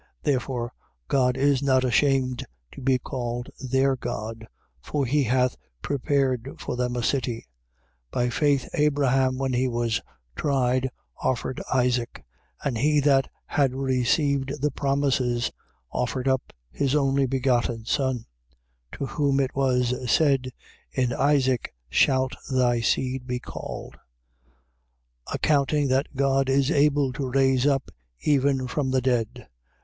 Therefore, 0.23 0.73
God 1.09 1.37
is 1.37 1.61
not 1.61 1.83
ashamed 1.83 2.43
to 2.71 2.81
be 2.81 2.97
called 2.97 3.51
their 3.59 3.95
God: 3.95 4.47
for 4.81 5.05
he 5.05 5.25
hath 5.25 5.55
prepared 5.83 6.55
for 6.59 6.75
them 6.75 6.95
a 6.95 7.03
city. 7.03 7.45
11:17. 8.11 8.11
By 8.11 8.29
faith 8.31 8.69
Abraham, 8.73 9.37
when 9.37 9.53
he 9.53 9.67
was 9.67 10.01
tried, 10.35 10.89
offered 11.21 11.61
Isaac: 11.71 12.23
and 12.63 12.79
he 12.79 12.99
that 13.01 13.29
had 13.45 13.75
received 13.75 14.59
the 14.59 14.71
promises 14.71 15.51
offered 15.91 16.27
up 16.27 16.51
his 16.71 16.95
only 16.95 17.27
begotten 17.27 17.85
son, 17.85 18.25
11:18. 18.93 18.97
(To 18.97 19.05
whom 19.05 19.39
it 19.39 19.55
was 19.55 19.93
said: 20.11 20.49
In 20.91 21.13
Isaac 21.13 21.75
shalt 21.89 22.33
thy 22.51 22.79
seed 22.81 23.27
be 23.27 23.39
called:) 23.39 23.99
11:19. 25.27 25.35
Accounting 25.35 25.87
that 25.89 26.15
God 26.15 26.49
is 26.49 26.71
able 26.71 27.13
to 27.13 27.29
raise 27.29 27.67
up 27.67 27.91
even 28.21 28.65
from 28.67 28.89
the 28.89 29.01
dead. 29.01 29.47